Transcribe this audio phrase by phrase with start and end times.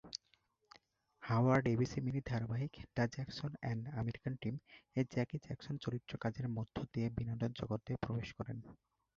[1.23, 7.07] Howard এবিসির mini ধারাবাহিক "the Jackson: an American ড্রিম"-এ জ্যাকি জ্যাকসন চরিত্রে কাজের মধ্য দিয়ে
[7.17, 8.57] বিনোদন জগতে প্রবেশ করেন।